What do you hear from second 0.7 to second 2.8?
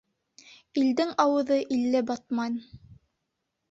Илдең ауыҙы илле батман.